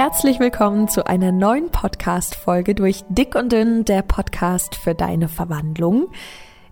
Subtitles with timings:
[0.00, 6.12] Herzlich willkommen zu einer neuen Podcast-Folge durch Dick und Dünn, der Podcast für deine Verwandlung.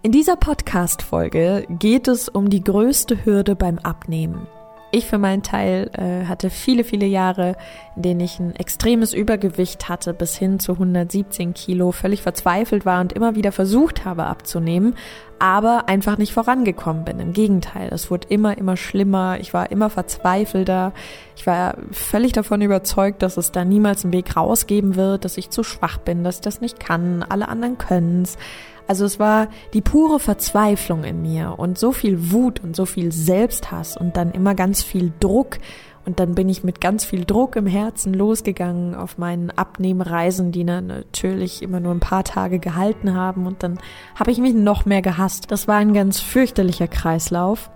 [0.02, 4.46] In dieser Podcast-Folge geht es um die größte Hürde beim Abnehmen.
[4.92, 7.56] Ich für meinen Teil äh, hatte viele, viele Jahre,
[7.96, 13.00] in denen ich ein extremes Übergewicht hatte, bis hin zu 117 Kilo, völlig verzweifelt war
[13.00, 14.94] und immer wieder versucht habe abzunehmen,
[15.40, 17.18] aber einfach nicht vorangekommen bin.
[17.18, 19.38] Im Gegenteil, es wurde immer, immer schlimmer.
[19.40, 20.92] Ich war immer verzweifelter.
[21.36, 25.50] Ich war völlig davon überzeugt, dass es da niemals einen Weg rausgeben wird, dass ich
[25.50, 27.24] zu schwach bin, dass ich das nicht kann.
[27.28, 28.38] Alle anderen können's.
[28.86, 33.12] Also es war die pure Verzweiflung in mir und so viel Wut und so viel
[33.12, 35.58] Selbsthass und dann immer ganz viel Druck.
[36.04, 40.62] Und dann bin ich mit ganz viel Druck im Herzen losgegangen auf meinen Abnehmreisen, die
[40.62, 43.44] natürlich immer nur ein paar Tage gehalten haben.
[43.44, 43.80] Und dann
[44.14, 45.50] habe ich mich noch mehr gehasst.
[45.50, 47.70] Das war ein ganz fürchterlicher Kreislauf.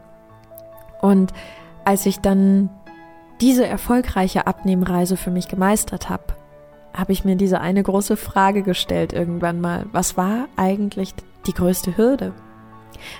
[1.00, 1.32] Und
[1.84, 2.70] als ich dann
[3.40, 6.36] diese erfolgreiche Abnehmreise für mich gemeistert habe,
[6.92, 9.86] habe ich mir diese eine große Frage gestellt irgendwann mal.
[9.92, 11.14] Was war eigentlich
[11.46, 12.32] die größte Hürde?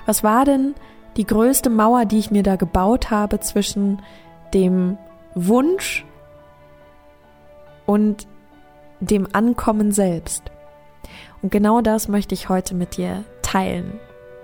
[0.06, 0.74] Was war denn
[1.16, 4.02] die größte Mauer, die ich mir da gebaut habe zwischen
[4.52, 4.98] dem
[5.34, 6.04] Wunsch
[7.86, 8.26] und
[9.00, 10.50] dem Ankommen selbst?
[11.42, 13.98] Und genau das möchte ich heute mit dir teilen,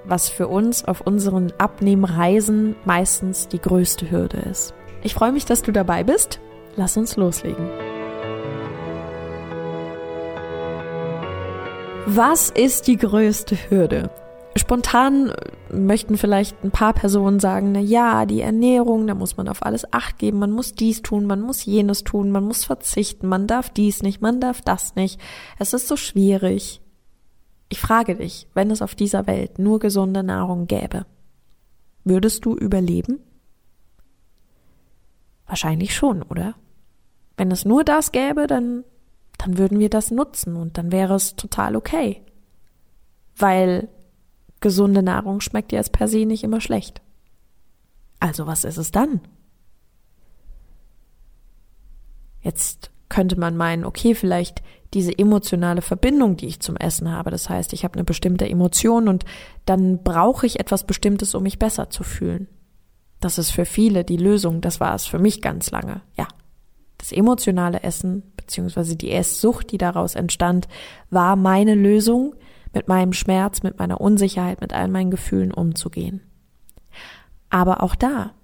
[0.05, 4.73] was für uns auf unseren Abnehmreisen meistens die größte Hürde ist.
[5.03, 6.41] Ich freue mich, dass du dabei bist.
[6.77, 7.69] Lass uns loslegen.
[12.09, 14.11] Was ist die größte Hürde?
[14.55, 15.33] Spontan
[15.73, 19.93] möchten vielleicht ein paar Personen sagen, na ja, die Ernährung, da muss man auf alles
[19.93, 23.71] Acht geben, man muss dies tun, man muss jenes tun, man muss verzichten, man darf
[23.71, 25.21] dies nicht, man darf das nicht.
[25.59, 26.81] Es ist so schwierig.
[27.69, 31.07] Ich frage dich, wenn es auf dieser Welt nur gesunde Nahrung gäbe,
[32.05, 33.19] würdest du überleben?
[35.49, 36.55] Wahrscheinlich schon, oder?
[37.37, 38.85] Wenn es nur das gäbe, dann
[39.39, 42.23] dann würden wir das nutzen und dann wäre es total okay.
[43.37, 43.89] Weil
[44.61, 47.03] gesunde Nahrung schmeckt ja per se nicht immer schlecht.
[48.19, 49.21] Also was ist es dann?
[52.41, 54.63] Jetzt könnte man meinen, okay, vielleicht
[54.95, 57.31] diese emotionale Verbindung, die ich zum Essen habe.
[57.31, 59.25] Das heißt, ich habe eine bestimmte Emotion und
[59.65, 62.49] dann brauche ich etwas Bestimmtes, um mich besser zu fühlen.
[63.21, 64.61] Das ist für viele die Lösung.
[64.61, 66.03] Das war es für mich ganz lange.
[66.17, 66.29] Ja.
[66.99, 70.69] Das emotionale Essen beziehungsweise die Esssucht, die daraus entstand,
[71.11, 72.35] war meine Lösung,
[72.73, 76.21] mit meinem Schmerz, mit meiner Unsicherheit, mit all meinen Gefühlen umzugehen.
[77.49, 78.35] Aber auch da,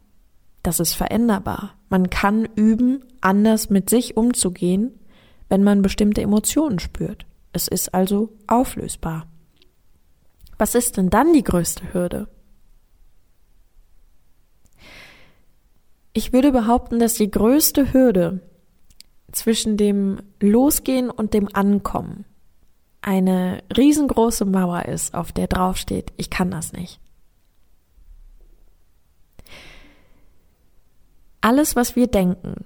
[0.62, 1.74] das ist veränderbar.
[1.90, 4.98] Man kann üben, anders mit sich umzugehen,
[5.50, 7.26] wenn man bestimmte Emotionen spürt.
[7.52, 9.26] Es ist also auflösbar.
[10.56, 12.28] Was ist denn dann die größte Hürde?
[16.12, 18.40] Ich würde behaupten, dass die größte Hürde
[19.32, 22.26] zwischen dem Losgehen und dem Ankommen
[23.00, 27.00] eine riesengroße Mauer ist, auf der draufsteht, ich kann das nicht.
[31.40, 32.64] Alles, was wir denken,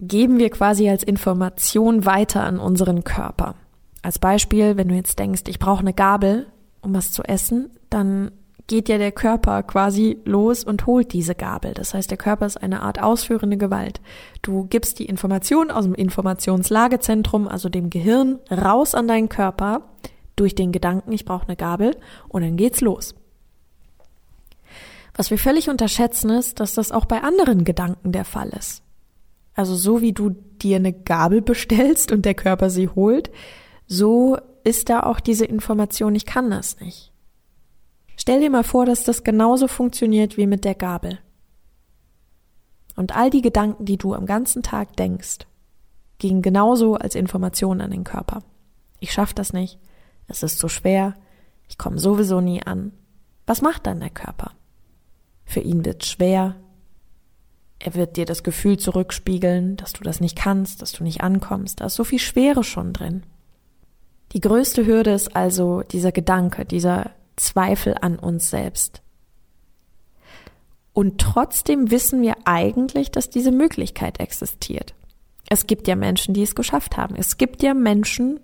[0.00, 3.54] geben wir quasi als Information weiter an unseren Körper.
[4.02, 6.46] Als Beispiel, wenn du jetzt denkst, ich brauche eine Gabel,
[6.80, 8.32] um was zu essen, dann
[8.70, 11.74] geht ja der Körper quasi los und holt diese Gabel.
[11.74, 14.00] Das heißt, der Körper ist eine Art ausführende Gewalt.
[14.42, 19.90] Du gibst die Information aus dem Informationslagezentrum, also dem Gehirn, raus an deinen Körper
[20.36, 21.96] durch den Gedanken, ich brauche eine Gabel
[22.28, 23.16] und dann geht's los.
[25.16, 28.84] Was wir völlig unterschätzen ist, dass das auch bei anderen Gedanken der Fall ist.
[29.54, 30.30] Also so wie du
[30.62, 33.32] dir eine Gabel bestellst und der Körper sie holt,
[33.88, 37.09] so ist da auch diese Information, ich kann das nicht.
[38.20, 41.20] Stell dir mal vor, dass das genauso funktioniert wie mit der Gabel.
[42.94, 45.46] Und all die Gedanken, die du am ganzen Tag denkst,
[46.18, 48.42] gingen genauso als Information an den Körper.
[48.98, 49.78] Ich schaff das nicht,
[50.28, 51.14] es ist zu schwer,
[51.66, 52.92] ich komme sowieso nie an.
[53.46, 54.50] Was macht dann der Körper?
[55.46, 56.56] Für ihn wird schwer,
[57.78, 61.80] er wird dir das Gefühl zurückspiegeln, dass du das nicht kannst, dass du nicht ankommst.
[61.80, 63.22] Da ist so viel Schwere schon drin.
[64.32, 69.02] Die größte Hürde ist also dieser Gedanke, dieser Zweifel an uns selbst.
[70.92, 74.94] Und trotzdem wissen wir eigentlich, dass diese Möglichkeit existiert.
[75.48, 77.16] Es gibt ja Menschen, die es geschafft haben.
[77.16, 78.40] Es gibt ja Menschen,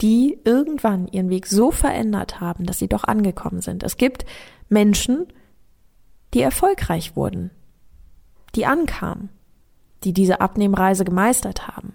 [0.00, 3.82] die irgendwann ihren Weg so verändert haben, dass sie doch angekommen sind.
[3.82, 4.24] Es gibt
[4.68, 5.26] Menschen,
[6.34, 7.50] die erfolgreich wurden,
[8.54, 9.30] die ankamen,
[10.04, 11.94] die diese Abnehmreise gemeistert haben.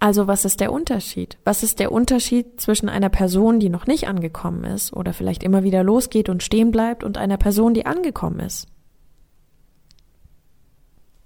[0.00, 1.38] Also was ist der Unterschied?
[1.44, 5.62] Was ist der Unterschied zwischen einer Person, die noch nicht angekommen ist oder vielleicht immer
[5.62, 8.66] wieder losgeht und stehen bleibt und einer Person, die angekommen ist?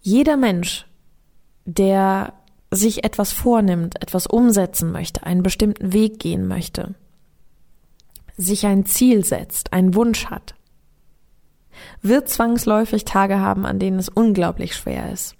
[0.00, 0.86] Jeder Mensch
[1.64, 2.34] der
[2.70, 6.94] sich etwas vornimmt, etwas umsetzen möchte, einen bestimmten Weg gehen möchte,
[8.36, 10.54] sich ein Ziel setzt, einen Wunsch hat,
[12.02, 15.36] wird zwangsläufig Tage haben, an denen es unglaublich schwer ist.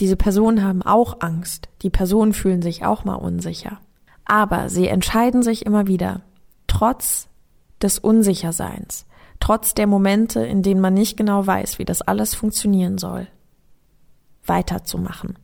[0.00, 3.78] Diese Personen haben auch Angst, die Personen fühlen sich auch mal unsicher.
[4.24, 6.22] Aber sie entscheiden sich immer wieder,
[6.66, 7.28] trotz
[7.82, 9.06] des Unsicherseins,
[9.40, 13.26] trotz der Momente, in denen man nicht genau weiß, wie das alles funktionieren soll,
[14.46, 15.38] weiterzumachen.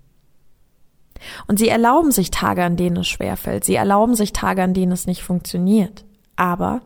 [1.46, 3.64] Und sie erlauben sich Tage, an denen es schwerfällt.
[3.64, 6.04] Sie erlauben sich Tage, an denen es nicht funktioniert.
[6.36, 6.82] Aber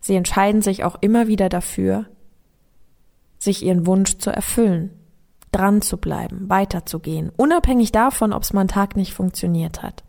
[0.00, 2.06] sie entscheiden sich auch immer wieder dafür,
[3.38, 4.99] sich ihren Wunsch zu erfüllen,
[5.52, 10.04] dran zu bleiben, weiterzugehen, unabhängig davon, ob es mal einen Tag nicht funktioniert hat.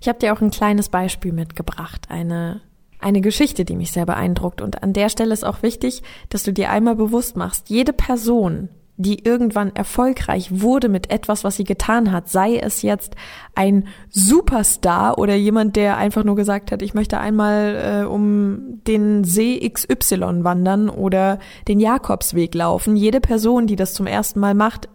[0.00, 2.62] Ich habe dir auch ein kleines Beispiel mitgebracht, eine
[3.00, 4.60] eine Geschichte, die mich sehr beeindruckt.
[4.60, 8.68] Und an der Stelle ist auch wichtig, dass du dir einmal bewusst machst, jede Person,
[9.00, 13.16] die irgendwann erfolgreich wurde mit etwas, was sie getan hat, sei es jetzt
[13.54, 19.24] ein Superstar oder jemand, der einfach nur gesagt hat, ich möchte einmal äh, um den
[19.24, 22.94] See XY wandern oder den Jakobsweg laufen.
[22.94, 24.90] Jede Person, die das zum ersten Mal macht,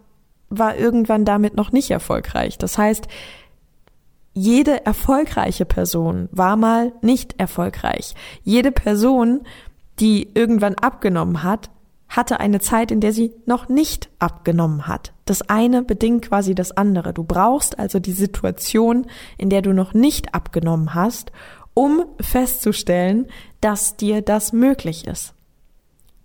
[0.50, 2.58] war irgendwann damit noch nicht erfolgreich.
[2.58, 3.08] Das heißt,
[4.34, 8.14] jede erfolgreiche Person war mal nicht erfolgreich.
[8.44, 9.40] Jede Person,
[9.98, 11.70] die irgendwann abgenommen hat,
[12.08, 15.12] hatte eine Zeit, in der sie noch nicht abgenommen hat.
[15.24, 17.12] Das eine bedingt quasi das andere.
[17.12, 19.06] Du brauchst also die Situation,
[19.38, 21.32] in der du noch nicht abgenommen hast,
[21.74, 23.26] um festzustellen,
[23.60, 25.34] dass dir das möglich ist.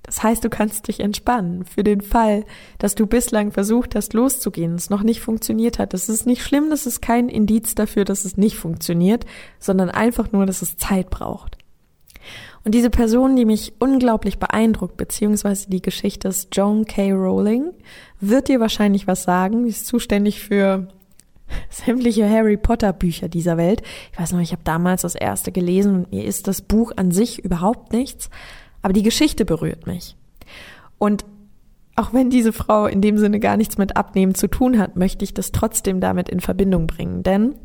[0.04, 2.45] Das heißt, du kannst dich entspannen für den Fall,
[2.80, 5.94] dass du bislang versucht hast, loszugehen, es noch nicht funktioniert hat.
[5.94, 9.25] Das ist nicht schlimm, das ist kein Indiz dafür, dass es nicht funktioniert,
[9.60, 11.57] sondern einfach nur, dass es Zeit braucht.
[12.63, 17.11] Und diese Person, die mich unglaublich beeindruckt, beziehungsweise die Geschichte ist Joan K.
[17.11, 17.71] Rowling,
[18.19, 19.63] wird dir wahrscheinlich was sagen.
[19.63, 20.87] Sie ist zuständig für
[21.69, 23.81] sämtliche Harry Potter Bücher dieser Welt.
[24.11, 27.11] Ich weiß noch, ich habe damals das erste gelesen und mir ist das Buch an
[27.11, 28.29] sich überhaupt nichts.
[28.83, 30.15] Aber die Geschichte berührt mich.
[30.97, 31.25] Und
[31.95, 35.25] auch wenn diese Frau in dem Sinne gar nichts mit Abnehmen zu tun hat, möchte
[35.25, 37.23] ich das trotzdem damit in Verbindung bringen.
[37.23, 37.55] Denn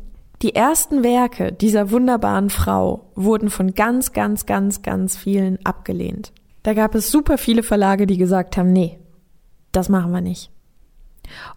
[0.41, 6.31] die ersten Werke dieser wunderbaren Frau wurden von ganz, ganz, ganz, ganz vielen abgelehnt.
[6.63, 8.99] Da gab es super viele Verlage, die gesagt haben, nee,
[9.71, 10.51] das machen wir nicht.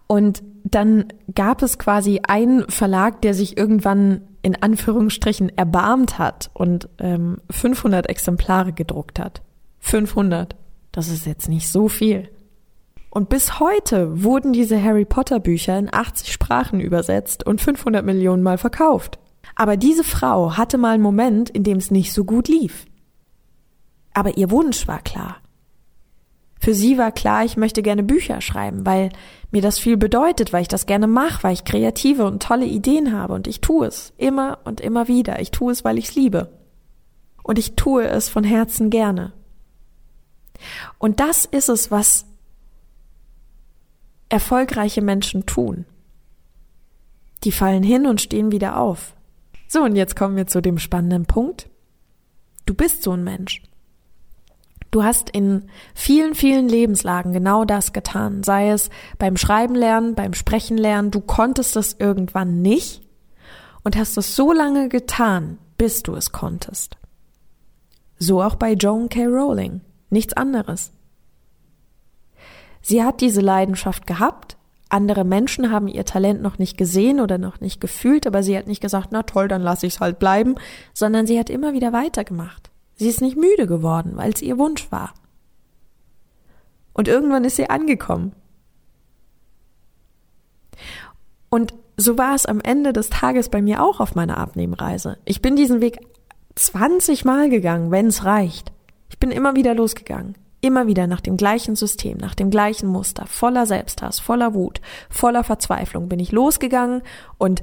[0.06, 6.88] Und dann gab es quasi einen Verlag, der sich irgendwann in Anführungsstrichen erbarmt hat und
[6.98, 9.42] ähm, 500 Exemplare gedruckt hat.
[9.80, 10.56] 500.
[10.92, 12.28] Das ist jetzt nicht so viel.
[13.10, 18.42] Und bis heute wurden diese Harry Potter Bücher in 80 Sprachen übersetzt und 500 Millionen
[18.42, 19.18] Mal verkauft.
[19.56, 22.86] Aber diese Frau hatte mal einen Moment, in dem es nicht so gut lief.
[24.14, 25.36] Aber ihr Wunsch war klar.
[26.60, 29.08] Für sie war klar, ich möchte gerne Bücher schreiben, weil
[29.50, 33.12] mir das viel bedeutet, weil ich das gerne mache, weil ich kreative und tolle Ideen
[33.12, 35.40] habe und ich tue es immer und immer wieder.
[35.40, 36.52] Ich tue es, weil ich es liebe.
[37.42, 39.32] Und ich tue es von Herzen gerne.
[40.98, 42.26] Und das ist es, was
[44.30, 45.84] erfolgreiche Menschen tun.
[47.44, 49.14] Die fallen hin und stehen wieder auf.
[49.68, 51.68] So, und jetzt kommen wir zu dem spannenden Punkt.
[52.66, 53.62] Du bist so ein Mensch.
[54.90, 58.42] Du hast in vielen, vielen Lebenslagen genau das getan.
[58.42, 61.10] Sei es beim Schreiben lernen, beim Sprechen lernen.
[61.10, 63.02] Du konntest es irgendwann nicht
[63.84, 66.96] und hast es so lange getan, bis du es konntest.
[68.18, 69.26] So auch bei Joan K.
[69.26, 69.80] Rowling.
[70.10, 70.92] Nichts anderes.
[72.82, 74.56] Sie hat diese Leidenschaft gehabt.
[74.88, 78.66] Andere Menschen haben ihr Talent noch nicht gesehen oder noch nicht gefühlt, aber sie hat
[78.66, 80.56] nicht gesagt, na toll, dann lasse ich es halt bleiben,
[80.92, 82.70] sondern sie hat immer wieder weitergemacht.
[82.96, 85.14] Sie ist nicht müde geworden, weil es ihr Wunsch war.
[86.92, 88.32] Und irgendwann ist sie angekommen.
[91.48, 95.18] Und so war es am Ende des Tages bei mir auch auf meiner Abnehmreise.
[95.24, 96.00] Ich bin diesen Weg
[96.56, 98.72] 20 Mal gegangen, wenn es reicht.
[99.08, 100.34] Ich bin immer wieder losgegangen.
[100.60, 105.42] Immer wieder nach dem gleichen System, nach dem gleichen Muster, voller Selbsthass, voller Wut, voller
[105.42, 107.02] Verzweiflung bin ich losgegangen
[107.38, 107.62] und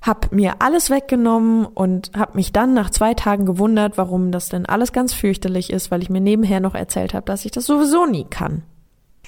[0.00, 4.66] hab mir alles weggenommen und hab mich dann nach zwei Tagen gewundert, warum das denn
[4.66, 8.04] alles ganz fürchterlich ist, weil ich mir nebenher noch erzählt habe, dass ich das sowieso
[8.04, 8.62] nie kann.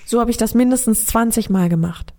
[0.05, 2.13] So habe ich das mindestens 20 Mal gemacht.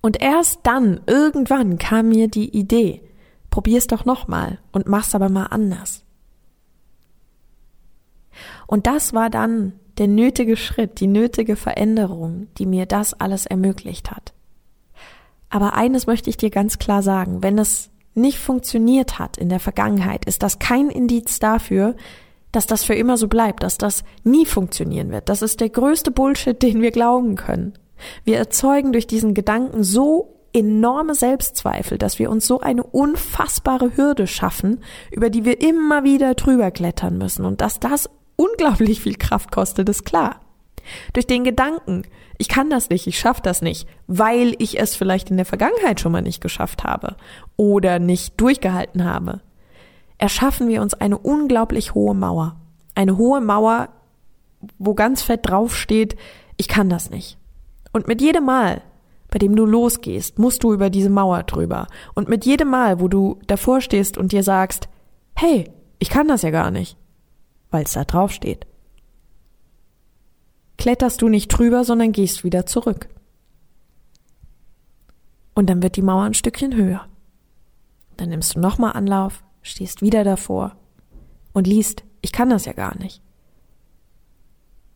[0.00, 3.02] Und erst dann, irgendwann, kam mir die Idee,
[3.50, 6.03] probier's doch nochmal und mach's aber mal anders.
[8.66, 14.10] Und das war dann der nötige Schritt, die nötige Veränderung, die mir das alles ermöglicht
[14.10, 14.32] hat.
[15.50, 19.60] Aber eines möchte ich dir ganz klar sagen, wenn es nicht funktioniert hat in der
[19.60, 21.94] Vergangenheit, ist das kein Indiz dafür,
[22.52, 25.28] dass das für immer so bleibt, dass das nie funktionieren wird.
[25.28, 27.74] Das ist der größte Bullshit, den wir glauben können.
[28.24, 34.28] Wir erzeugen durch diesen Gedanken so enorme Selbstzweifel, dass wir uns so eine unfassbare Hürde
[34.28, 34.80] schaffen,
[35.10, 39.88] über die wir immer wieder drüber klettern müssen und dass das unglaublich viel Kraft kostet,
[39.88, 40.40] ist klar.
[41.12, 42.02] Durch den Gedanken,
[42.38, 46.00] ich kann das nicht, ich schaffe das nicht, weil ich es vielleicht in der Vergangenheit
[46.00, 47.16] schon mal nicht geschafft habe
[47.56, 49.40] oder nicht durchgehalten habe,
[50.18, 52.56] erschaffen wir uns eine unglaublich hohe Mauer.
[52.94, 53.88] Eine hohe Mauer,
[54.78, 56.16] wo ganz fett draufsteht,
[56.56, 57.38] ich kann das nicht.
[57.92, 58.82] Und mit jedem Mal,
[59.30, 61.86] bei dem du losgehst, musst du über diese Mauer drüber.
[62.14, 64.88] Und mit jedem Mal, wo du davor stehst und dir sagst,
[65.34, 66.96] hey, ich kann das ja gar nicht,
[67.74, 68.68] weil es da drauf steht,
[70.78, 73.08] kletterst du nicht drüber, sondern gehst wieder zurück.
[75.54, 77.08] Und dann wird die Mauer ein Stückchen höher.
[78.16, 80.76] Dann nimmst du nochmal Anlauf, stehst wieder davor
[81.52, 83.20] und liest, ich kann das ja gar nicht.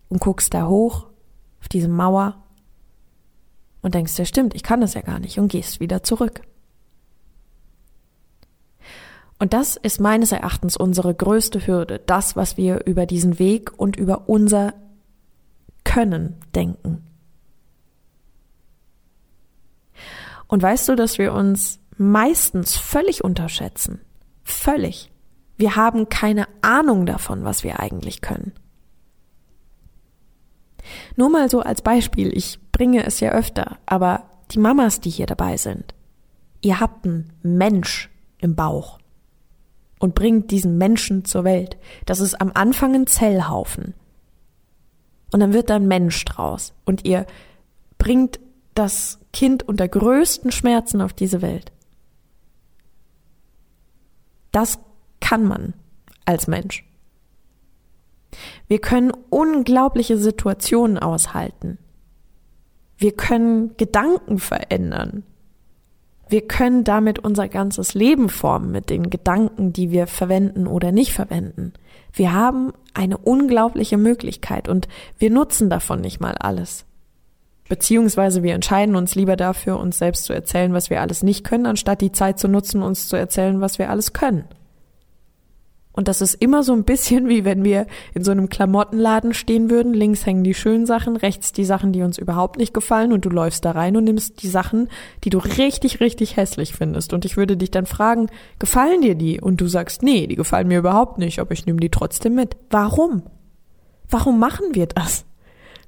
[0.09, 1.07] Und guckst da hoch
[1.61, 2.45] auf diese Mauer
[3.83, 6.43] und denkst dir, stimmt, ich kann das ja gar nicht und gehst wieder zurück.
[9.39, 13.97] Und das ist meines Erachtens unsere größte Hürde, das, was wir über diesen Weg und
[13.97, 14.75] über unser
[15.85, 17.05] Können denken.
[20.49, 24.01] Und weißt du, dass wir uns meistens völlig unterschätzen?
[24.43, 25.13] Völlig.
[25.57, 28.53] Wir haben keine Ahnung davon, was wir eigentlich können.
[31.17, 35.27] Nur mal so als Beispiel, ich bringe es ja öfter, aber die Mamas, die hier
[35.27, 35.95] dabei sind,
[36.63, 38.98] ihr habt einen Mensch im Bauch
[39.99, 41.77] und bringt diesen Menschen zur Welt.
[42.07, 43.95] Das ist am Anfang ein Zellhaufen.
[45.33, 46.73] Und dann wird da ein Mensch draus.
[46.85, 47.27] Und ihr
[47.99, 48.41] bringt
[48.75, 51.73] das Kind unter größten Schmerzen auf diese Welt.
[54.53, 54.79] Das
[55.21, 55.75] kann man
[56.25, 56.85] als Mensch.
[58.67, 61.79] Wir können unglaubliche Situationen aushalten.
[62.97, 65.25] Wir können Gedanken verändern.
[66.29, 71.13] Wir können damit unser ganzes Leben formen mit den Gedanken, die wir verwenden oder nicht
[71.13, 71.73] verwenden.
[72.13, 76.85] Wir haben eine unglaubliche Möglichkeit und wir nutzen davon nicht mal alles.
[77.69, 81.67] Beziehungsweise wir entscheiden uns lieber dafür, uns selbst zu erzählen, was wir alles nicht können,
[81.67, 84.45] anstatt die Zeit zu nutzen, uns zu erzählen, was wir alles können.
[85.99, 89.69] Und das ist immer so ein bisschen wie wenn wir in so einem Klamottenladen stehen
[89.69, 89.95] würden.
[89.95, 93.31] Links hängen die schönen Sachen, rechts die Sachen, die uns überhaupt nicht gefallen und du
[93.31, 94.91] läufst da rein und nimmst die Sachen,
[95.25, 97.13] die du richtig, richtig hässlich findest.
[97.15, 98.29] Und ich würde dich dann fragen,
[98.61, 99.41] gefallen dir die?
[99.41, 102.57] Und du sagst, nee, die gefallen mir überhaupt nicht, aber ich nehme die trotzdem mit.
[102.71, 103.25] Warum?
[104.09, 105.25] Warum machen wir das?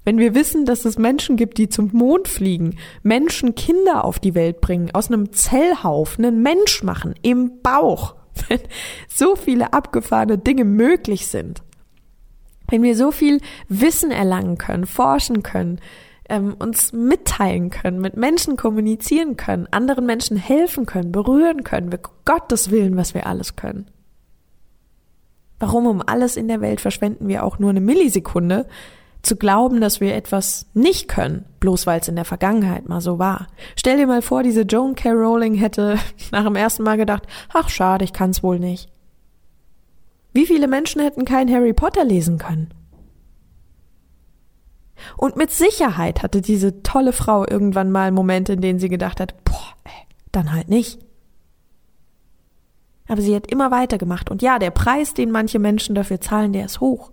[0.04, 2.74] Wenn wir wissen, dass es Menschen gibt, die zum Mond fliegen,
[3.04, 8.16] Menschen Kinder auf die Welt bringen, aus einem Zellhaufen einen Mensch machen, im Bauch,
[8.48, 8.60] wenn
[9.08, 11.62] so viele abgefahrene Dinge möglich sind,
[12.68, 15.80] wenn wir so viel Wissen erlangen können, forschen können,
[16.28, 22.00] ähm, uns mitteilen können, mit Menschen kommunizieren können, anderen Menschen helfen können, berühren können, wir
[22.24, 23.90] Gottes Willen, was wir alles können.
[25.58, 28.66] Warum um alles in der Welt verschwenden wir auch nur eine Millisekunde,
[29.22, 33.18] zu glauben, dass wir etwas nicht können, bloß weil es in der Vergangenheit mal so
[33.18, 33.48] war.
[33.76, 35.10] Stell dir mal vor, diese Joan K.
[35.10, 35.98] Rowling hätte
[36.32, 38.88] nach dem ersten Mal gedacht, ach schade, ich kann's wohl nicht.
[40.32, 42.72] Wie viele Menschen hätten kein Harry Potter lesen können?
[45.16, 49.44] Und mit Sicherheit hatte diese tolle Frau irgendwann mal Momente, in denen sie gedacht hat,
[49.44, 51.00] boah, ey, dann halt nicht.
[53.08, 54.30] Aber sie hat immer weitergemacht.
[54.30, 57.10] Und ja, der Preis, den manche Menschen dafür zahlen, der ist hoch.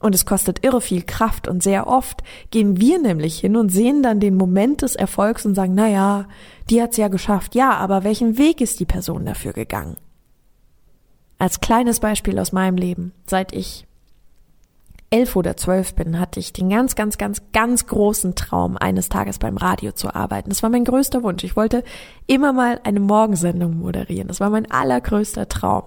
[0.00, 4.02] Und es kostet irre viel Kraft und sehr oft gehen wir nämlich hin und sehen
[4.02, 6.24] dann den Moment des Erfolgs und sagen, na ja,
[6.70, 7.54] die hat's ja geschafft.
[7.54, 9.96] Ja, aber welchen Weg ist die Person dafür gegangen?
[11.38, 13.86] Als kleines Beispiel aus meinem Leben, seit ich
[15.10, 19.38] elf oder zwölf bin, hatte ich den ganz, ganz, ganz, ganz großen Traum, eines Tages
[19.38, 20.50] beim Radio zu arbeiten.
[20.50, 21.44] Das war mein größter Wunsch.
[21.44, 21.82] Ich wollte
[22.26, 24.28] immer mal eine Morgensendung moderieren.
[24.28, 25.82] Das war mein allergrößter Traum.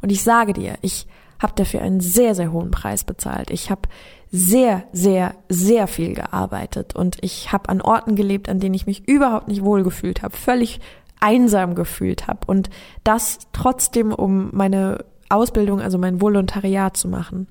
[0.00, 1.06] Und ich sage dir, ich
[1.40, 3.50] habe dafür einen sehr, sehr hohen Preis bezahlt.
[3.50, 3.82] Ich habe
[4.30, 9.08] sehr, sehr, sehr viel gearbeitet und ich habe an Orten gelebt, an denen ich mich
[9.08, 10.80] überhaupt nicht wohlgefühlt habe, völlig
[11.20, 12.70] einsam gefühlt habe und
[13.04, 17.48] das trotzdem, um meine Ausbildung, also mein Volontariat zu machen.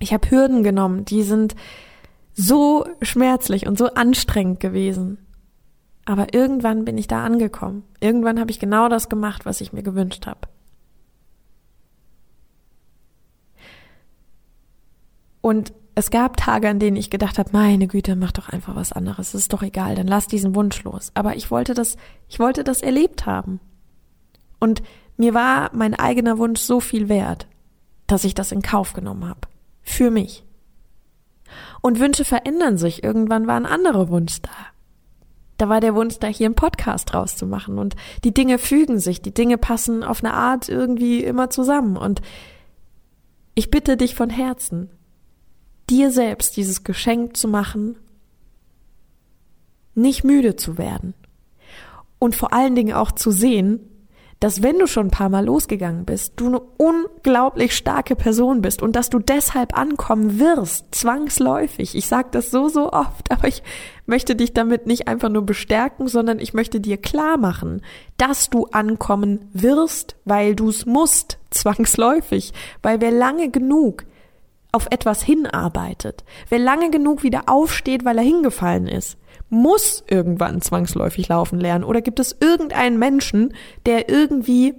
[0.00, 1.54] Ich habe Hürden genommen, die sind
[2.34, 5.18] so schmerzlich und so anstrengend gewesen.
[6.04, 7.84] Aber irgendwann bin ich da angekommen.
[8.00, 10.40] Irgendwann habe ich genau das gemacht, was ich mir gewünscht habe.
[15.42, 18.92] Und es gab Tage, an denen ich gedacht habe, meine Güte, mach doch einfach was
[18.92, 21.10] anderes, es ist doch egal, dann lass diesen Wunsch los.
[21.12, 21.96] Aber ich wollte das,
[22.28, 23.60] ich wollte das erlebt haben.
[24.58, 24.82] Und
[25.18, 27.46] mir war mein eigener Wunsch so viel wert,
[28.06, 29.40] dass ich das in Kauf genommen habe.
[29.82, 30.44] Für mich.
[31.82, 33.04] Und Wünsche verändern sich.
[33.04, 34.50] Irgendwann war ein anderer Wunsch da.
[35.58, 37.78] Da war der Wunsch da, hier einen Podcast rauszumachen.
[37.78, 41.96] Und die Dinge fügen sich, die Dinge passen auf eine Art irgendwie immer zusammen.
[41.96, 42.22] Und
[43.54, 44.90] ich bitte dich von Herzen,
[45.90, 47.96] dir selbst dieses Geschenk zu machen,
[49.94, 51.14] nicht müde zu werden.
[52.18, 53.80] Und vor allen Dingen auch zu sehen,
[54.42, 58.82] dass wenn du schon ein paar Mal losgegangen bist, du eine unglaublich starke Person bist
[58.82, 61.94] und dass du deshalb ankommen wirst, zwangsläufig.
[61.94, 63.62] Ich sage das so, so oft, aber ich
[64.04, 67.82] möchte dich damit nicht einfach nur bestärken, sondern ich möchte dir klar machen,
[68.16, 74.04] dass du ankommen wirst, weil du es musst, zwangsläufig, weil wer lange genug
[74.72, 79.18] auf etwas hinarbeitet, wer lange genug wieder aufsteht, weil er hingefallen ist,
[79.50, 81.84] muss irgendwann zwangsläufig laufen lernen?
[81.84, 83.52] Oder gibt es irgendeinen Menschen,
[83.84, 84.74] der irgendwie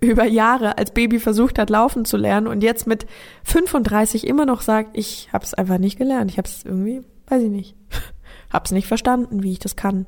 [0.00, 3.06] über Jahre als Baby versucht hat, laufen zu lernen und jetzt mit
[3.44, 6.30] 35 immer noch sagt, ich habe es einfach nicht gelernt.
[6.30, 7.76] Ich habe es irgendwie, weiß ich nicht,
[8.52, 10.06] hab's nicht verstanden, wie ich das kann.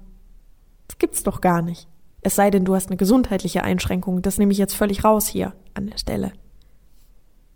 [0.88, 1.87] Das gibt's doch gar nicht.
[2.21, 4.23] Es sei denn, du hast eine gesundheitliche Einschränkung.
[4.23, 6.33] Das nehme ich jetzt völlig raus hier an der Stelle.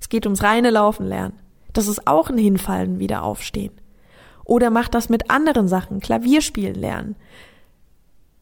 [0.02, 1.38] Es geht ums reine Laufen lernen.
[1.73, 3.71] Das ist auch ein Hinfallen, wieder aufstehen.
[4.44, 7.14] Oder mach das mit anderen Sachen, Klavierspielen lernen.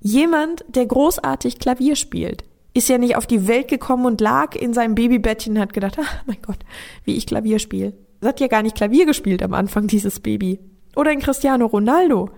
[0.01, 4.73] Jemand, der großartig Klavier spielt, ist ja nicht auf die Welt gekommen und lag in
[4.73, 6.61] seinem Babybettchen und hat gedacht, ah, mein Gott,
[7.05, 7.93] wie ich Klavier spiele.
[8.23, 10.61] Es hat ja gar nicht Klavier gespielt am Anfang, dieses Baby.
[10.97, 12.31] Oder ein Cristiano Ronaldo.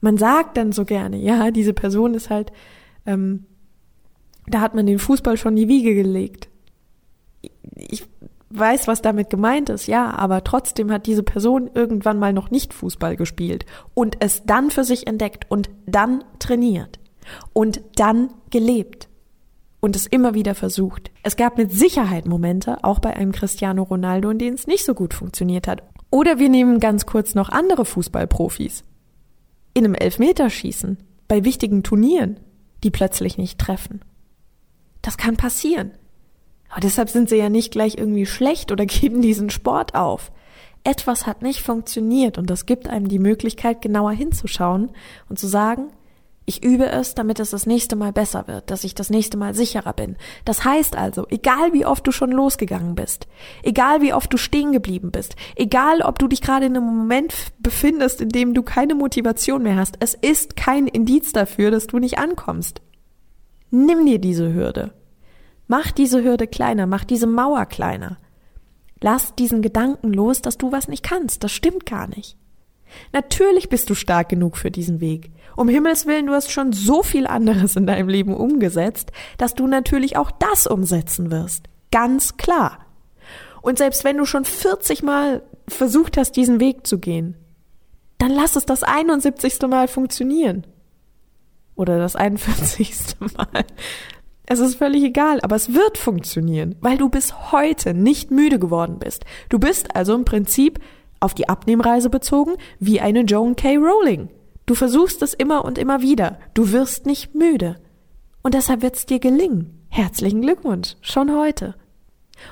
[0.00, 2.52] Man sagt dann so gerne, ja, diese Person ist halt,
[3.06, 3.44] ähm,
[4.46, 6.48] da hat man den Fußball schon in die Wiege gelegt.
[7.74, 8.06] Ich
[8.50, 12.72] weiß, was damit gemeint ist, ja, aber trotzdem hat diese Person irgendwann mal noch nicht
[12.72, 17.00] Fußball gespielt und es dann für sich entdeckt und dann trainiert
[17.52, 19.08] und dann gelebt
[19.80, 21.10] und es immer wieder versucht.
[21.22, 24.94] Es gab mit Sicherheit Momente, auch bei einem Cristiano Ronaldo, in denen es nicht so
[24.94, 25.82] gut funktioniert hat.
[26.10, 28.84] Oder wir nehmen ganz kurz noch andere Fußballprofis.
[29.74, 32.40] In einem Elfmeterschießen, bei wichtigen Turnieren,
[32.84, 34.00] die plötzlich nicht treffen.
[35.02, 35.92] Das kann passieren.
[36.76, 40.30] Aber deshalb sind sie ja nicht gleich irgendwie schlecht oder geben diesen Sport auf.
[40.84, 44.90] Etwas hat nicht funktioniert und das gibt einem die Möglichkeit, genauer hinzuschauen
[45.30, 45.88] und zu sagen,
[46.44, 49.54] ich übe es, damit es das nächste Mal besser wird, dass ich das nächste Mal
[49.54, 50.16] sicherer bin.
[50.44, 53.26] Das heißt also, egal wie oft du schon losgegangen bist,
[53.62, 57.32] egal wie oft du stehen geblieben bist, egal ob du dich gerade in einem Moment
[57.58, 61.98] befindest, in dem du keine Motivation mehr hast, es ist kein Indiz dafür, dass du
[61.98, 62.82] nicht ankommst.
[63.70, 64.92] Nimm dir diese Hürde
[65.68, 68.18] Mach diese Hürde kleiner, mach diese Mauer kleiner.
[69.00, 71.44] Lass diesen Gedanken los, dass du was nicht kannst.
[71.44, 72.36] Das stimmt gar nicht.
[73.12, 75.30] Natürlich bist du stark genug für diesen Weg.
[75.56, 79.66] Um Himmels willen, du hast schon so viel anderes in deinem Leben umgesetzt, dass du
[79.66, 81.68] natürlich auch das umsetzen wirst.
[81.90, 82.78] Ganz klar.
[83.62, 87.36] Und selbst wenn du schon 40 Mal versucht hast, diesen Weg zu gehen,
[88.18, 89.60] dann lass es das 71.
[89.68, 90.66] Mal funktionieren.
[91.74, 93.16] Oder das 41.
[93.20, 93.64] Mal.
[94.46, 98.98] Es ist völlig egal, aber es wird funktionieren, weil du bis heute nicht müde geworden
[99.00, 99.24] bist.
[99.48, 100.78] Du bist also im Prinzip
[101.18, 103.76] auf die Abnehmreise bezogen wie eine Joan K.
[103.76, 104.28] Rowling.
[104.64, 106.38] Du versuchst es immer und immer wieder.
[106.54, 107.76] Du wirst nicht müde.
[108.42, 109.84] Und deshalb wird es dir gelingen.
[109.88, 111.74] Herzlichen Glückwunsch, schon heute.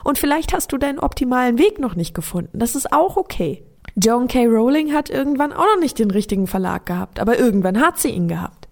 [0.03, 2.59] Und vielleicht hast du deinen optimalen Weg noch nicht gefunden.
[2.59, 3.63] Das ist auch okay.
[3.95, 4.47] Joan K.
[4.47, 8.27] Rowling hat irgendwann auch noch nicht den richtigen Verlag gehabt, aber irgendwann hat sie ihn
[8.27, 8.64] gehabt.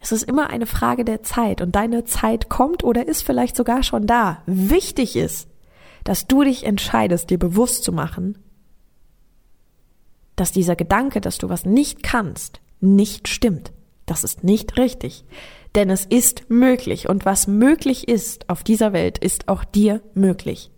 [0.00, 3.82] Es ist immer eine Frage der Zeit und deine Zeit kommt oder ist vielleicht sogar
[3.82, 4.42] schon da.
[4.46, 5.48] Wichtig ist,
[6.04, 8.38] dass du dich entscheidest, dir bewusst zu machen,
[10.36, 13.72] dass dieser Gedanke, dass du was nicht kannst, nicht stimmt.
[14.06, 15.24] Das ist nicht richtig.
[15.74, 20.70] Denn es ist möglich und was möglich ist auf dieser Welt, ist auch dir möglich.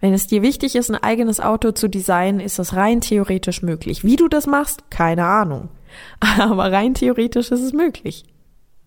[0.00, 4.04] Wenn es dir wichtig ist, ein eigenes Auto zu designen, ist das rein theoretisch möglich.
[4.04, 5.70] Wie du das machst, keine Ahnung.
[6.38, 8.24] Aber rein theoretisch ist es möglich.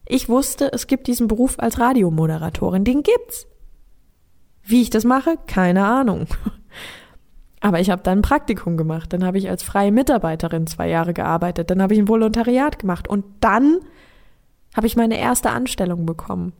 [0.07, 2.83] Ich wusste, es gibt diesen Beruf als Radiomoderatorin.
[2.83, 3.47] Den gibt's.
[4.63, 6.27] Wie ich das mache, keine Ahnung.
[7.61, 9.13] Aber ich habe dann ein Praktikum gemacht.
[9.13, 11.69] Dann habe ich als freie Mitarbeiterin zwei Jahre gearbeitet.
[11.69, 13.07] Dann habe ich ein Volontariat gemacht.
[13.07, 13.79] Und dann
[14.75, 16.53] habe ich meine erste Anstellung bekommen.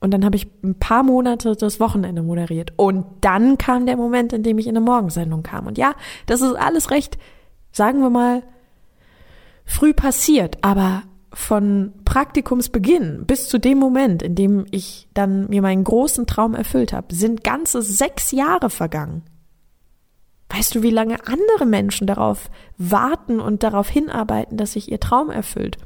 [0.00, 2.72] Und dann habe ich ein paar Monate das Wochenende moderiert.
[2.76, 5.66] Und dann kam der Moment, in dem ich in eine Morgensendung kam.
[5.66, 5.94] Und ja,
[6.26, 7.18] das ist alles recht,
[7.72, 8.42] sagen wir mal,
[9.66, 11.02] früh passiert, aber
[11.32, 16.94] von Praktikumsbeginn bis zu dem Moment, in dem ich dann mir meinen großen Traum erfüllt
[16.94, 19.22] habe, sind ganze sechs Jahre vergangen.
[20.48, 25.28] Weißt du, wie lange andere Menschen darauf warten und darauf hinarbeiten, dass sich ihr Traum
[25.28, 25.76] erfüllt?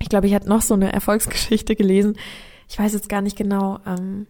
[0.00, 2.16] Ich glaube, ich hatte noch so eine Erfolgsgeschichte gelesen.
[2.68, 4.26] ich weiß jetzt gar nicht genau, ähm,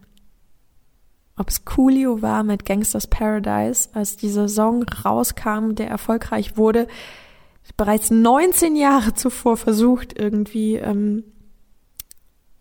[1.37, 6.87] ob es Coolio war mit Gangsters Paradise, als dieser Song rauskam, der erfolgreich wurde,
[7.73, 11.23] bereits 19 Jahre zuvor versucht, irgendwie ähm,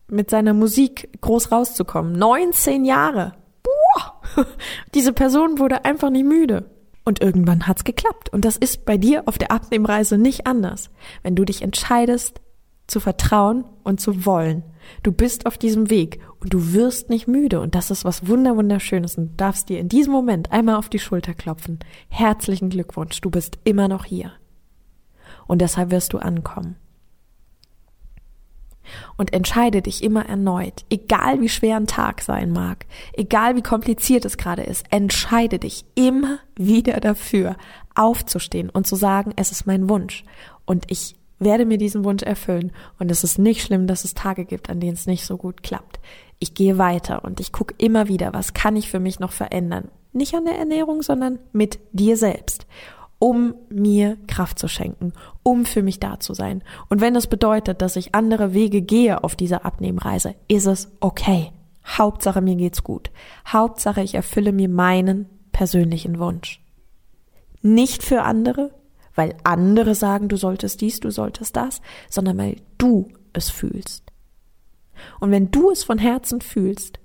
[0.09, 2.13] mit seiner Musik groß rauszukommen.
[2.13, 3.35] 19 Jahre.
[3.63, 4.21] Boah!
[4.95, 6.71] Diese Person wurde einfach nicht müde.
[7.05, 8.33] Und irgendwann hat's geklappt.
[8.33, 10.91] Und das ist bei dir auf der Abnehmreise nicht anders.
[11.23, 12.41] Wenn du dich entscheidest,
[12.87, 14.63] zu vertrauen und zu wollen.
[15.03, 18.57] Du bist auf diesem Weg und du wirst nicht müde und das ist was wunder
[18.57, 21.79] wunderschönes und du darfst dir in diesem Moment einmal auf die Schulter klopfen.
[22.09, 24.33] Herzlichen Glückwunsch, du bist immer noch hier.
[25.47, 26.77] Und deshalb wirst du ankommen.
[29.17, 34.25] Und entscheide dich immer erneut, egal wie schwer ein Tag sein mag, egal wie kompliziert
[34.27, 37.57] es gerade ist, entscheide dich immer wieder dafür,
[37.95, 40.25] aufzustehen und zu sagen, es ist mein Wunsch
[40.67, 44.45] und ich werde mir diesen Wunsch erfüllen und es ist nicht schlimm, dass es Tage
[44.45, 46.01] gibt, an denen es nicht so gut klappt.
[46.39, 49.89] Ich gehe weiter und ich gucke immer wieder, was kann ich für mich noch verändern.
[50.13, 52.67] Nicht an der Ernährung, sondern mit dir selbst,
[53.19, 56.63] um mir Kraft zu schenken, um für mich da zu sein.
[56.89, 61.53] Und wenn es bedeutet, dass ich andere Wege gehe auf dieser Abnehmreise, ist es okay.
[61.87, 63.11] Hauptsache mir geht's gut.
[63.47, 66.61] Hauptsache ich erfülle mir meinen persönlichen Wunsch.
[67.63, 68.75] Nicht für andere,
[69.15, 74.05] weil andere sagen, du solltest dies, du solltest das, sondern weil du es fühlst.
[75.21, 76.99] Und wenn du es von Herzen fühlst,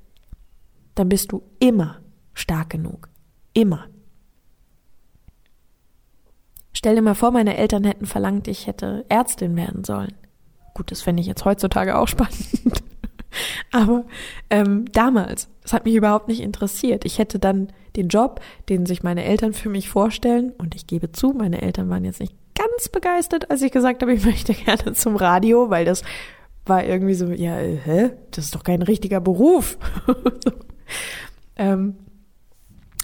[0.95, 2.01] dann bist du immer
[2.33, 3.09] stark genug.
[3.53, 3.87] Immer.
[6.73, 10.13] Stell dir mal vor, meine Eltern hätten verlangt, ich hätte Ärztin werden sollen.
[10.73, 12.83] Gut, das fände ich jetzt heutzutage auch spannend.
[13.71, 14.05] Aber
[14.49, 17.05] ähm, damals, das hat mich überhaupt nicht interessiert.
[17.05, 21.11] Ich hätte dann den Job, den sich meine Eltern für mich vorstellen, und ich gebe
[21.11, 24.93] zu, meine Eltern waren jetzt nicht ganz begeistert, als ich gesagt habe, ich möchte gerne
[24.93, 26.03] zum Radio, weil das
[26.65, 28.11] war irgendwie so, ja, äh, hä?
[28.31, 29.77] Das ist doch kein richtiger Beruf.
[31.55, 31.95] ähm,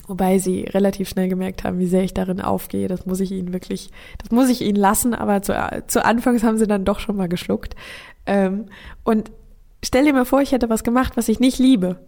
[0.08, 2.88] wobei sie relativ schnell gemerkt haben, wie sehr ich darin aufgehe.
[2.88, 3.90] Das muss ich ihnen wirklich,
[4.20, 5.54] das muss ich ihnen lassen, aber zu,
[5.88, 7.76] zu Anfangs haben sie dann doch schon mal geschluckt.
[8.26, 8.66] Ähm,
[9.04, 9.32] und
[9.86, 12.00] Stell dir mal vor, ich hätte was gemacht, was ich nicht liebe.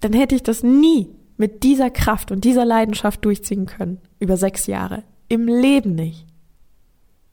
[0.00, 4.02] Dann hätte ich das nie mit dieser Kraft und dieser Leidenschaft durchziehen können.
[4.18, 5.02] Über sechs Jahre.
[5.28, 6.26] Im Leben nicht.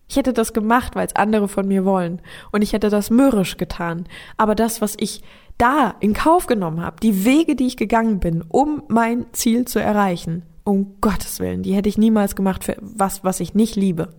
[0.07, 2.21] Ich hätte das gemacht, weil es andere von mir wollen.
[2.53, 4.05] Und ich hätte das mürrisch getan.
[4.37, 5.21] Aber das, was ich
[5.57, 9.79] da in Kauf genommen habe, die Wege, die ich gegangen bin, um mein Ziel zu
[9.79, 14.09] erreichen, um Gottes Willen, die hätte ich niemals gemacht für was, was ich nicht liebe.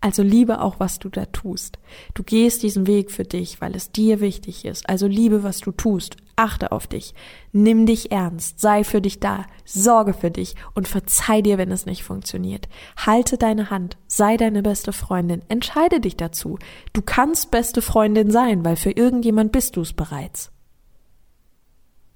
[0.00, 1.78] Also liebe auch, was du da tust.
[2.14, 4.88] Du gehst diesen Weg für dich, weil es dir wichtig ist.
[4.88, 6.16] Also liebe, was du tust.
[6.36, 7.14] Achte auf dich.
[7.50, 8.60] Nimm dich ernst.
[8.60, 9.44] Sei für dich da.
[9.64, 12.68] Sorge für dich und verzeih dir, wenn es nicht funktioniert.
[12.96, 13.96] Halte deine Hand.
[14.06, 15.42] Sei deine beste Freundin.
[15.48, 16.60] Entscheide dich dazu.
[16.92, 20.52] Du kannst beste Freundin sein, weil für irgendjemand bist du es bereits.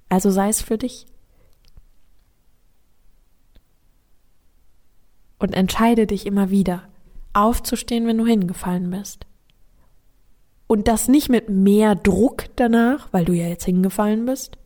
[0.08, 1.06] Also sei es für dich.
[5.40, 6.84] Und entscheide dich immer wieder
[7.32, 9.26] aufzustehen, wenn du hingefallen bist.
[10.66, 14.56] Und das nicht mit mehr Druck danach, weil du ja jetzt hingefallen bist.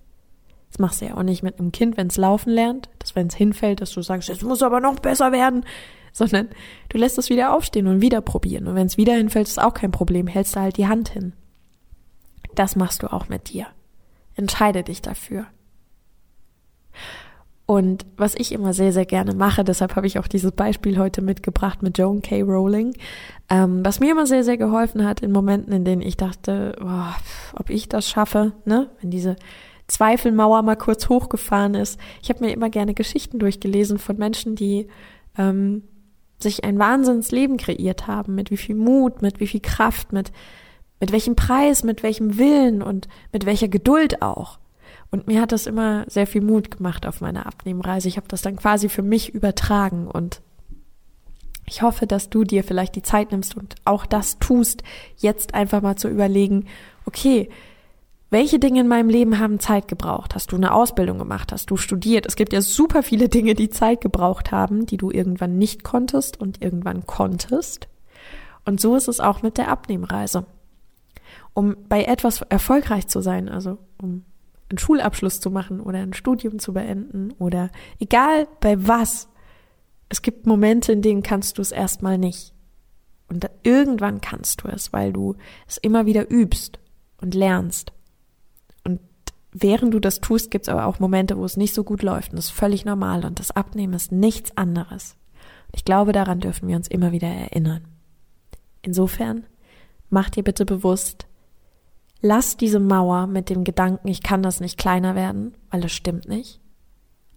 [0.71, 3.29] Das machst du ja auch nicht mit einem Kind, wenn es laufen lernt, dass wenn
[3.29, 5.65] es hinfällt, dass du sagst, jetzt muss aber noch besser werden,
[6.13, 6.49] sondern
[6.89, 8.67] du lässt es wieder aufstehen und wieder probieren.
[8.67, 11.33] Und wenn es wieder hinfällt, ist auch kein Problem, hältst du halt die Hand hin.
[12.55, 13.67] Das machst du auch mit dir.
[14.35, 15.47] Entscheide dich dafür.
[17.67, 21.21] Und was ich immer sehr, sehr gerne mache, deshalb habe ich auch dieses Beispiel heute
[21.21, 22.43] mitgebracht mit Joan K.
[22.43, 22.95] Rowling,
[23.51, 27.17] ähm, was mir immer sehr, sehr geholfen hat in Momenten, in denen ich dachte, boah,
[27.55, 28.89] ob ich das schaffe, ne?
[29.01, 29.35] Wenn diese
[29.89, 31.99] Zweifelmauer mal kurz hochgefahren ist.
[32.23, 34.89] Ich habe mir immer gerne Geschichten durchgelesen von Menschen, die
[35.37, 35.83] ähm,
[36.39, 40.33] sich ein Wahnsinnsleben kreiert haben, mit wie viel Mut, mit wie viel Kraft, mit,
[41.01, 44.59] mit welchem Preis, mit welchem Willen und mit welcher Geduld auch.
[45.17, 48.07] Und mir hat das immer sehr viel Mut gemacht auf meiner Abnehmreise.
[48.07, 50.43] Ich habe das dann quasi für mich übertragen und
[51.65, 54.83] ich hoffe, dass du dir vielleicht die Zeit nimmst und auch das tust,
[55.17, 56.67] jetzt einfach mal zu überlegen,
[57.07, 57.49] okay,
[58.29, 60.35] welche Dinge in meinem Leben haben Zeit gebraucht?
[60.35, 61.51] Hast du eine Ausbildung gemacht?
[61.51, 62.27] Hast du studiert?
[62.27, 66.39] Es gibt ja super viele Dinge, die Zeit gebraucht haben, die du irgendwann nicht konntest
[66.39, 67.89] und irgendwann konntest.
[68.67, 70.45] Und so ist es auch mit der Abnehmreise.
[71.55, 74.27] Um bei etwas erfolgreich zu sein, also um
[74.69, 79.29] einen Schulabschluss zu machen oder ein Studium zu beenden oder egal bei was.
[80.09, 82.53] Es gibt Momente, in denen kannst du es erstmal nicht.
[83.29, 86.79] Und irgendwann kannst du es, weil du es immer wieder übst
[87.21, 87.93] und lernst.
[88.85, 89.01] Und
[89.53, 92.31] während du das tust, gibt es aber auch Momente, wo es nicht so gut läuft.
[92.31, 93.25] Und das ist völlig normal.
[93.25, 95.17] Und das Abnehmen ist nichts anderes.
[95.73, 97.85] Ich glaube, daran dürfen wir uns immer wieder erinnern.
[98.83, 99.45] Insofern,
[100.09, 101.26] mach dir bitte bewusst,
[102.23, 106.29] Lass diese Mauer mit dem Gedanken, ich kann das nicht kleiner werden, weil es stimmt
[106.29, 106.61] nicht.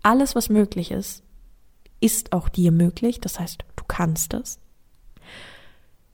[0.02, 1.24] Alles, was möglich ist,
[2.00, 3.20] ist auch dir möglich.
[3.20, 4.60] Das heißt, du kannst es.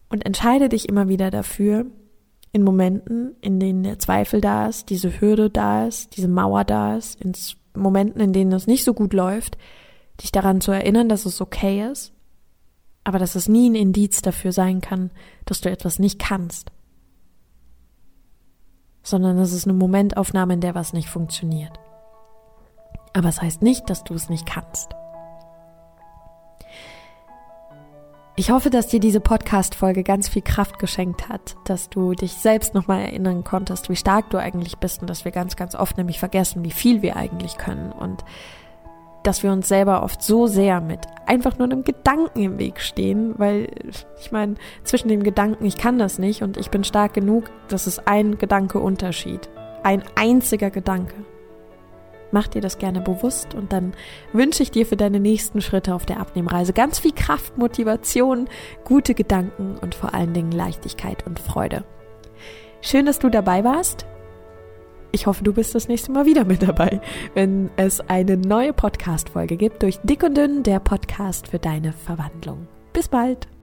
[0.10, 1.86] Und entscheide dich immer wieder dafür,
[2.52, 6.96] in Momenten, in denen der Zweifel da ist, diese Hürde da ist, diese Mauer da
[6.96, 7.34] ist, in
[7.76, 9.58] Momenten, in denen es nicht so gut läuft,
[10.22, 12.14] dich daran zu erinnern, dass es okay ist,
[13.04, 15.12] aber dass es nie ein Indiz dafür sein kann,
[15.44, 16.72] dass du etwas nicht kannst,
[19.06, 21.80] sondern es ist eine Momentaufnahme, in der was nicht funktioniert.
[23.14, 24.94] Aber es heißt nicht, dass du es nicht kannst.
[28.36, 32.74] Ich hoffe, dass dir diese Podcast-Folge ganz viel Kraft geschenkt hat, dass du dich selbst
[32.74, 36.20] nochmal erinnern konntest, wie stark du eigentlich bist und dass wir ganz, ganz oft nämlich
[36.20, 38.26] vergessen, wie viel wir eigentlich können und
[39.26, 43.34] dass wir uns selber oft so sehr mit einfach nur einem Gedanken im Weg stehen,
[43.38, 43.70] weil
[44.20, 47.88] ich meine, zwischen dem Gedanken, ich kann das nicht und ich bin stark genug, das
[47.88, 49.50] ist ein Gedanke Unterschied.
[49.84, 51.16] Ein einziger Gedanke.
[52.32, 53.94] Mach dir das gerne bewusst und dann
[54.34, 58.48] wünsche ich dir für deine nächsten Schritte auf der Abnehmreise ganz viel Kraft, Motivation,
[58.84, 61.84] gute Gedanken und vor allen Dingen Leichtigkeit und Freude.
[62.82, 64.06] Schön, dass du dabei warst.
[65.16, 67.00] Ich hoffe, du bist das nächste Mal wieder mit dabei,
[67.36, 72.68] wenn es eine neue Podcast-Folge gibt durch Dick und Dünn, der Podcast für deine Verwandlung.
[72.92, 73.55] Bis bald!